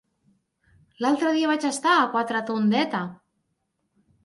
[1.05, 3.05] L'altre dia vaig estar a Quatretondeta.